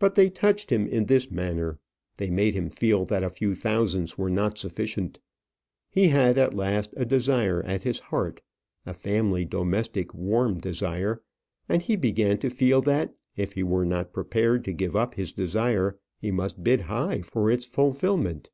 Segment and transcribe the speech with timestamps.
[0.00, 1.78] But they touched him in this manner;
[2.16, 5.20] they made him feel that a few thousands were not sufficient.
[5.88, 8.40] He had at last a desire at his heart,
[8.84, 11.22] a family domestic warm desire;
[11.68, 15.32] and he began to feel that if he were not prepared to give up his
[15.32, 18.50] desire, he must bid high for its fulfilment.